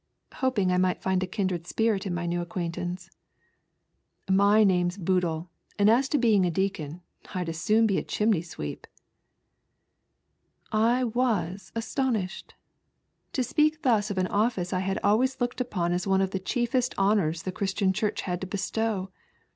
hopiug 0.31 0.71
I 0.71 0.77
might 0.77 0.99
find 1.03 1.21
a 1.21 1.27
kindred 1.27 1.67
spirit 1.67 2.07
in 2.07 2.13
my 2.15 2.25
new 2.25 2.41
acquaintance. 2.41 3.11
"My 4.27 4.63
name's 4.63 4.97
Boodle; 4.97 5.51
and 5.77 5.91
as 5.91 6.09
to 6.09 6.17
being 6.17 6.43
a 6.43 6.49
Deacon, 6.49 7.03
I'd 7.35 7.49
as 7.49 7.59
800D 7.59 7.85
be 7.85 7.97
a 7.99 8.03
chimney 8.03 8.41
sweep." 8.41 8.87
I 10.71 11.03
was 11.03 11.71
astonished. 11.75 12.55
To 13.33 13.43
speak 13.43 13.83
thus 13.83 14.09
of 14.09 14.17
an 14.17 14.25
office 14.25 14.73
I 14.73 14.79
had 14.79 14.97
always 15.03 15.39
looked 15.39 15.61
upon 15.61 15.91
as 15.93 16.07
one 16.07 16.21
of 16.21 16.31
the 16.31 16.39
chiefest 16.39 16.97
honours 16.97 17.43
the 17.43 17.51
Christian 17.51 17.93
Church 17.93 18.21
had 18.21 18.41
to 18.41 18.47
bestow. 18.47 19.11